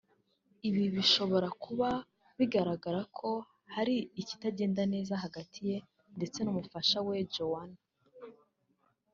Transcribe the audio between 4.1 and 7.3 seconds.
ikitagenda neza hagati ye ndetse n’ umufasha we